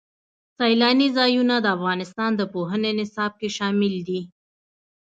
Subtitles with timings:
[0.57, 4.21] سیلانی ځایونه د افغانستان د پوهنې نصاب کې شامل دي.